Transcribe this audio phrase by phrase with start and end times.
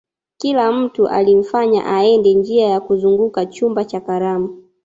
[0.37, 4.63] kila mtu alimfanya aende njia ya kuzunguka chumba cha karamu